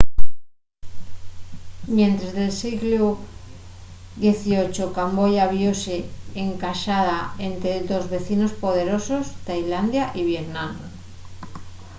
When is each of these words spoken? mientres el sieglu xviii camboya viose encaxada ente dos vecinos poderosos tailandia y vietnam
mientres 1.95 2.33
el 2.43 2.51
sieglu 2.59 3.07
xviii 4.39 4.87
camboya 4.97 5.45
viose 5.55 5.97
encaxada 6.45 7.19
ente 7.47 7.71
dos 7.89 8.05
vecinos 8.15 8.51
poderosos 8.63 9.25
tailandia 9.47 10.03
y 10.19 10.21
vietnam 10.31 10.71